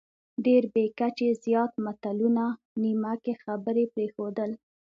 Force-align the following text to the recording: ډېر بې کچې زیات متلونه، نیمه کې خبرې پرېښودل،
ډېر 0.45 0.63
بې 0.73 0.85
کچې 0.99 1.27
زیات 1.45 1.71
متلونه، 1.85 2.45
نیمه 2.81 3.13
کې 3.23 3.33
خبرې 3.43 3.85
پرېښودل، 3.93 4.51